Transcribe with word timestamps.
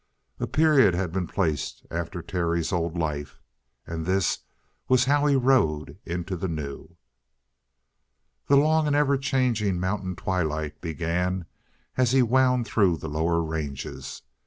A 0.39 0.47
period 0.47 0.95
had 0.95 1.11
been 1.11 1.27
placed 1.27 1.85
after 1.91 2.23
Terry's 2.23 2.71
old 2.71 2.97
life. 2.97 3.39
And 3.85 4.07
this 4.07 4.39
was 4.87 5.05
how 5.05 5.27
he 5.27 5.35
rode 5.35 5.99
into 6.07 6.35
the 6.35 6.47
new. 6.47 6.95
The 8.47 8.57
long 8.57 8.87
and 8.87 8.95
ever 8.95 9.15
changing 9.19 9.79
mountain 9.79 10.15
twilight 10.15 10.81
began 10.81 11.45
as 11.97 12.13
he 12.13 12.23
wound 12.23 12.65
through 12.65 12.97
the 12.97 13.09
lower 13.09 13.43
ranges. 13.43 14.23